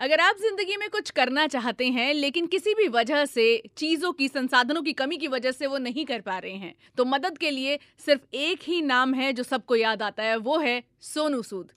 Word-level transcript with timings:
अगर 0.00 0.20
आप 0.20 0.36
ज़िंदगी 0.40 0.76
में 0.76 0.88
कुछ 0.90 1.10
करना 1.10 1.46
चाहते 1.46 1.86
हैं, 1.86 2.12
लेकिन 2.14 2.46
किसी 2.46 2.72
भी 2.74 2.86
वजह 2.88 3.24
से, 3.24 3.62
चीज़ों 3.76 4.12
की, 4.12 4.28
संसाधनों 4.28 4.82
की 4.82 4.92
कमी 4.92 5.16
की 5.16 5.28
वजह 5.28 5.52
से 5.52 5.66
वो 5.66 5.78
नहीं 5.78 6.04
कर 6.04 6.20
पा 6.20 6.38
रहे 6.38 6.54
हैं 6.54 6.74
तो 6.98 7.04
मदद 7.04 7.38
के 7.38 7.50
लिए 7.50 7.78
सिर्फ़ 8.06 8.36
एक 8.36 8.60
ही 8.62 8.80
नाम 8.82 9.14
है 9.14 9.32
जो 9.32 9.42
सबको 9.42 9.76
याद 9.76 10.02
आता 10.02 10.22
है, 10.22 10.36
वो 10.38 10.58
है 10.58 10.82
Sonu 11.02 11.42
Sood. 11.42 11.72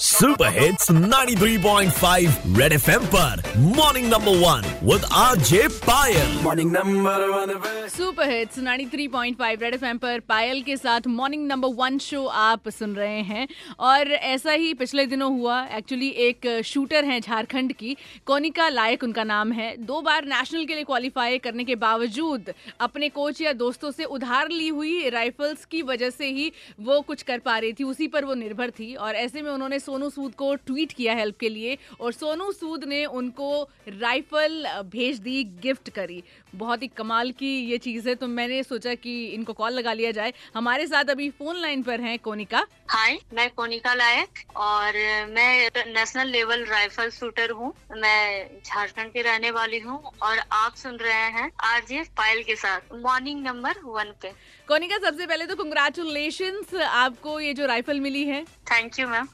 Super 0.00 0.48
hits 0.58 0.90
93.5 0.90 2.58
Red 2.58 2.72
FM 2.72 3.06
पर. 3.14 3.42
Morning 3.56 4.06
number 4.06 4.36
one 4.36 4.64
with 4.84 5.04
RJ 5.12 5.66
Payal 5.68 6.38
morning 6.42 6.70
number 6.72 7.24
one 7.28 7.88
super 7.88 8.30
hits 8.30 8.58
93.5 8.58 9.62
Red 9.62 9.74
FM 9.74 9.98
पर 9.98 10.20
पायल 10.20 10.62
के 10.62 10.76
साथ 10.76 11.06
मॉर्निंग 11.06 11.46
नंबर 11.46 11.68
वन 11.74 11.98
शो 11.98 12.24
आप 12.26 12.68
सुन 12.68 12.94
रहे 12.94 13.22
हैं। 13.22 13.46
और 13.78 14.12
ऐसा 14.12 14.52
ही 14.52 14.74
पिछले 14.74 15.06
दिनों 15.06 15.30
हुआ 15.32 15.66
एक्चुअली 15.72 16.08
एक 16.26 16.62
शूटर 16.64 17.04
हैं 17.04 17.20
झारखंड 17.20 17.72
की 17.72 17.96
कोनिका 18.26 18.68
लायक 18.68 19.04
उनका 19.04 19.24
नाम 19.24 19.52
है। 19.52 19.76
दो 19.76 20.00
बार 20.00 20.24
नेशनल 20.24 20.64
के 20.64 20.74
लिए 20.74 20.84
क्वालिफाई 20.84 21.38
करने 21.38 21.64
के 21.64 21.74
बावजूद 21.76 22.52
अपने 22.80 23.08
कोच 23.08 23.40
या 23.40 23.52
दोस्तों 23.56 23.90
से 23.90 24.04
उधार 24.04 24.48
ली 24.50 24.68
हुई 24.68 25.08
राइफल्स 25.08 25.64
की 25.64 25.82
वजह 25.82 26.10
से 26.10 26.30
ही 26.30 26.50
वो 26.80 27.00
कुछ 27.00 27.22
कर 27.22 27.38
पा 27.38 27.58
रही 27.58 27.72
थी 27.72 27.84
उसी 27.84 28.08
पर 28.08 28.24
वो 28.24 28.34
निर्भर 28.36 28.70
थी। 28.70 28.94
और 28.94 29.14
ऐसे 29.16 29.42
में 29.42 29.50
उन्होंने 29.50 29.78
सोनू 29.88 30.10
सूद 30.10 30.34
को 30.34 30.54
ट्वीट 30.66 30.92
किया 30.92 31.14
हेल्प 31.14 31.38
के 31.40 31.48
लिए 31.50 31.76
और 32.00 32.12
सोनू 32.14 32.50
सूद 32.54 32.84
ने 32.86 33.04
उनको 33.16 33.50
राइफल 33.90 34.66
भेज 34.88 35.18
दी 35.20 35.42
गिफ्ट 35.62 35.90
करी। 35.90 36.22
बहुत 36.54 36.82
ही 36.82 36.88
कमाल 36.96 37.30
की 37.32 37.48
ये 37.70 37.78
चीज़ 37.80 38.08
है 38.08 38.14
तो 38.14 38.26
मैंने 38.28 38.62
सोचा 38.64 38.94
कि 38.96 39.12
इनको 39.28 39.52
कॉल 39.54 39.72
लगा 39.72 39.92
लिया 39.92 40.10
जाए। 40.12 40.32
हमारे 40.54 40.86
साथ 40.86 41.10
अभी 41.10 41.28
फ़ोन 41.32 41.56
लाइन 41.56 41.82
पर 41.82 42.00
हैं 42.00 42.18
कोनिका। 42.20 42.66
हाय 42.88 43.18
मैं 43.34 43.48
कोनिका 43.50 43.94
लायक 43.94 44.38
और 44.58 44.94
मैं 45.28 45.70
नेशनल 45.88 46.28
लेवल 46.28 46.64
राइफल 46.66 47.10
शूटर 47.10 47.50
हूँ। 47.50 47.72
मैं 47.96 48.60
झारखंड 48.62 49.12
की 49.12 49.22
रहने 49.22 49.50
वाली 49.50 49.78
हूँ 49.78 49.98
और 50.22 50.38
आप 50.54 50.74
सुन 50.76 50.96
रहे 50.98 51.30
हैं 51.32 51.50
आरजे 51.64 52.02
पायल 52.18 52.42
के 52.42 52.56
साथ 52.56 52.94
मॉर्निंग 52.96 53.44
नंबर 53.46 53.80
वन 53.86 54.12
पे। 54.22 54.32
कोनिका 54.68 54.98
सबसे 55.00 55.26
पहले 55.26 55.46
तो 55.46 55.56
कंग्रेचुलेशन 55.56 56.62
आपको 56.82 57.38
ये 57.40 57.52
जो 57.54 57.66
राइफल 57.66 58.00
मिली 58.00 58.24
है। 58.24 58.42
थैंक 58.70 58.98
यू 58.98 59.08
मैम 59.08 59.28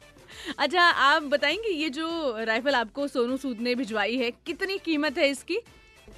अच्छा 0.59 0.83
आप 0.83 1.23
बताएँगे 1.29 1.73
ये 1.73 1.89
जो 1.91 2.09
राइफल 2.45 2.75
आपको 2.75 3.07
सोनू 3.09 3.37
सूद 3.37 3.61
ने 3.61 3.75
भिजवाई 3.75 4.17
है 4.17 4.31
कितनी 4.47 4.79
कीमत 4.79 5.19
है 5.19 5.29
इसकी? 5.29 5.59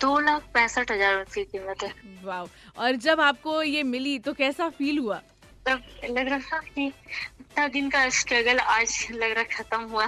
दो 0.00 0.18
लाख 0.20 0.42
पैंसठ 0.54 0.90
हज़ार 0.90 1.24
की 1.34 1.44
कीमत 1.44 1.82
है। 1.82 1.92
वाह 2.24 2.82
और 2.82 2.96
जब 2.98 3.20
आपको 3.20 3.62
ये 3.62 3.82
मिली 3.84 4.18
तो 4.18 4.32
कैसा 4.34 4.68
फील 4.68 4.98
हुआ? 4.98 5.20
तब 5.66 5.82
लग 6.10 6.28
रहा 6.28 6.58
कि 6.66 6.86
इतना 6.86 7.66
दिन 7.68 7.88
का 7.90 8.08
स्ट्रगल 8.08 8.58
आज 8.58 9.06
लग 9.12 9.32
रहा 9.32 9.44
खत्म 9.52 9.80
हुआ। 9.82 10.06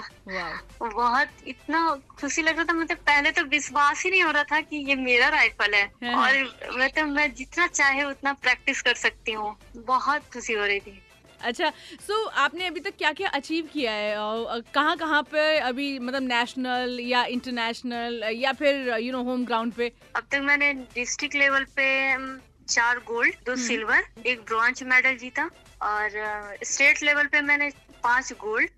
बहुत 0.83 1.49
इतना 1.49 1.81
खुशी 2.21 2.43
लग 2.43 2.57
रहा 2.57 2.65
था 2.65 2.73
मतलब 2.73 2.99
पहले 2.99 3.31
तो 3.31 3.43
विश्वास 3.47 4.05
ही 4.05 4.11
नहीं 4.11 4.23
हो 4.23 4.31
रहा 4.31 4.43
था 4.45 4.61
कि 4.61 4.85
ये 4.89 4.95
मेरा 4.95 5.29
राइफल 5.29 5.75
है। 5.75 5.85
हाँ। 6.05 6.15
और 6.17 6.79
मतलब 6.79 7.09
मैं 7.09 7.33
जितना 7.35 7.67
चाहे 7.67 8.05
उतना 8.05 8.33
प्रैक्टिस 8.33 8.83
कर 8.83 8.95
सकती 8.95 9.33
हूँ। 9.33 9.57
बहुत 9.77 10.33
खुशी 10.33 10.53
हो 10.53 10.65
रही 10.65 10.81
थी। 10.81 11.01
अच्छा 11.41 11.71
सो 11.71 12.13
so, 12.13 12.33
आपने 12.37 12.67
अभी 12.67 12.81
तक 12.81 12.97
क्या 12.99 13.13
क्या 13.13 13.29
अचीव 13.29 13.69
किया 13.73 13.93
है? 13.93 14.17
और 14.19 14.61
कहाँ 14.75 14.97
कहाँ 14.97 15.23
पे 15.23 15.59
अभी 15.59 15.99
मतलब 15.99 16.23
नेशनल 16.23 16.99
या 17.01 17.25
इंटरनेशनल 17.37 18.23
या 18.35 18.53
फिर 18.53 18.95
यू 18.99 19.13
नो 19.13 19.23
होम 19.23 19.45
ग्राउंड 19.45 19.73
पे? 19.73 19.93
अब 20.17 20.27
तक 20.31 20.41
मैंने 20.45 20.73
डिस्ट्रिक्ट 20.95 21.35
लेवल 21.37 21.65
पे 21.77 21.89
चार 22.69 22.99
गोल्ड 23.07 23.35
दो 23.47 23.57
सिल्वर 23.57 24.05
एक 24.27 24.41
ब्रॉन्ज 24.41 24.83
मेडल 24.83 25.17
जीता 25.17 25.51
और 25.83 26.57
स्टेट 26.65 27.03
लेवल 27.03 27.27
पे 27.27 27.41
मैंने 27.43 27.71
पाँच 28.03 28.33
गोल्ड 28.41 28.71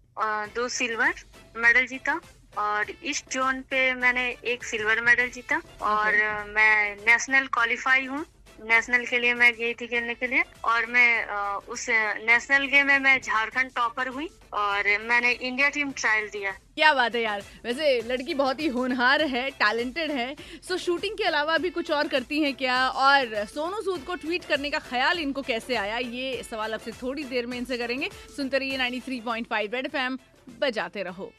दो 0.54 0.68
सिल्वर 0.68 1.14
मेडल 1.56 1.86
जीता 1.86 2.20
और 2.58 2.86
ईस्ट 3.04 3.32
जोन 3.32 3.60
पे 3.70 3.92
मैंने 3.94 4.28
एक 4.52 4.64
सिल्वर 4.64 5.00
मेडल 5.00 5.28
जीता 5.34 5.60
और 5.82 6.16
मैं 6.48 6.96
नेशनल 7.06 7.46
क्वालिफाई 7.46 8.06
हूँ। 8.06 8.24
नेशनल 8.62 9.04
के 9.06 9.18
लिए 9.18 9.34
मैं 9.34 9.52
गई 9.52 9.74
थी 9.74 9.86
खेलने 9.86 10.14
के 10.14 10.26
लिए 10.26 10.42
और 10.64 10.86
मैं 10.86 11.24
उस 11.68 11.86
नेशनल 12.24 12.66
गेम 12.66 12.86
में 12.86 12.98
मैं 12.98 13.20
झारखंड 13.20 13.70
टॉपर 13.76 14.08
हुई 14.08 14.28
और 14.52 14.98
मैंने 15.00 15.30
इंडिया 15.32 15.68
टीम 15.68 15.92
ट्रायल 15.92 16.28
दिया। 16.28 16.50
क्या 16.50 16.92
बात 16.94 17.14
है 17.14 17.22
यार। 17.22 17.42
वैसे 17.64 18.00
लड़की 18.06 18.34
बहुत 18.34 18.60
ही 18.60 18.66
होनहार 18.68 19.22
है, 19.24 19.48
टैलेंटेड 19.50 20.10
है। 20.10 20.34
सो 20.68 20.76
शूटिंग 20.76 21.16
के 21.16 21.24
अलावा 21.24 21.56
भी 21.58 21.70
कुछ 21.70 21.90
और 21.90 22.08
करती 22.08 22.40
हैं 22.40 22.54
क्या? 22.54 22.78
और 22.88 23.44
सोनू 23.46 23.82
सूद 23.82 24.04
को 24.04 24.14
ट्वीट 24.14 24.44
करने 24.44 24.70
का 24.70 24.78
ख्याल 24.90 25.18
इनको 25.18 25.42
कैसे 25.42 25.74
आया? 25.76 25.98
ये 25.98 26.42
सवाल 26.42 26.74
आपसे 26.74 26.92
थोड़ी 26.92 27.24
देर 27.24 27.46
में 27.46 27.56
इनसे 27.58 27.78
करेंगे। 27.78 28.08
सुनते 28.36 28.58
रहिए 28.58 28.78
93.5 28.78 29.74
रेड 29.74 29.86
एफएम। 29.86 30.18
बजाते 30.60 31.02
रहो। 31.02 31.32